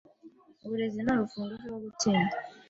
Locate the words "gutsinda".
1.85-2.35